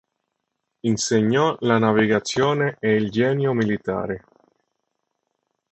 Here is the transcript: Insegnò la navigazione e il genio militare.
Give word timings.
Insegnò 0.79 1.55
la 1.59 1.77
navigazione 1.77 2.75
e 2.79 2.95
il 2.95 3.11
genio 3.11 3.53
militare. 3.53 4.25